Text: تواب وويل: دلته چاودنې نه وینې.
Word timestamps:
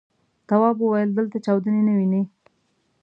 تواب 0.47 0.77
وويل: 0.81 1.09
دلته 1.17 1.37
چاودنې 1.45 1.81
نه 1.87 1.93
وینې. 1.97 2.23